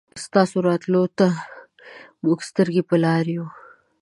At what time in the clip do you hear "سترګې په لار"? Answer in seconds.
2.49-3.25